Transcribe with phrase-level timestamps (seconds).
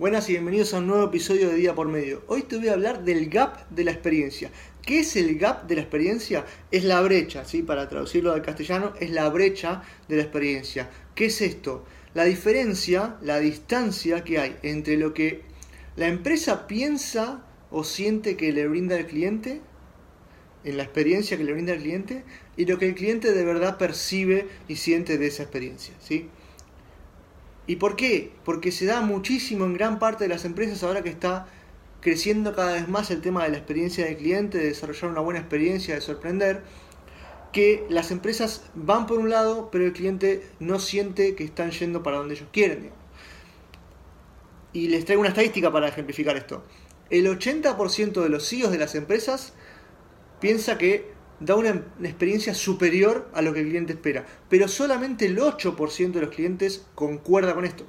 [0.00, 2.22] Buenas y bienvenidos a un nuevo episodio de Día por Medio.
[2.26, 4.50] Hoy te voy a hablar del gap de la experiencia.
[4.80, 6.46] ¿Qué es el gap de la experiencia?
[6.70, 7.62] Es la brecha, ¿sí?
[7.62, 10.88] para traducirlo al castellano, es la brecha de la experiencia.
[11.14, 11.84] ¿Qué es esto?
[12.14, 15.42] La diferencia, la distancia que hay entre lo que
[15.96, 19.60] la empresa piensa o siente que le brinda al cliente,
[20.64, 22.24] en la experiencia que le brinda al cliente,
[22.56, 25.92] y lo que el cliente de verdad percibe y siente de esa experiencia.
[26.00, 26.30] ¿sí?
[27.66, 28.32] ¿Y por qué?
[28.44, 31.46] Porque se da muchísimo en gran parte de las empresas ahora que está
[32.00, 35.40] creciendo cada vez más el tema de la experiencia del cliente, de desarrollar una buena
[35.40, 36.62] experiencia, de sorprender,
[37.52, 42.02] que las empresas van por un lado, pero el cliente no siente que están yendo
[42.02, 42.90] para donde ellos quieren.
[44.72, 46.64] Y les traigo una estadística para ejemplificar esto.
[47.10, 49.52] El 80% de los CEOs de las empresas
[50.40, 54.26] piensa que da una, experiencia superior a lo que el cliente espera.
[54.48, 57.84] Pero solamente el 8% de los clientes concuerda con esto.